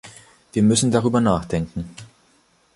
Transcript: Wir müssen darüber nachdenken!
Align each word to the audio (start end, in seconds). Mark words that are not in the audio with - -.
Wir 0.53 0.63
müssen 0.63 0.89
darüber 0.89 1.21
nachdenken! 1.21 1.95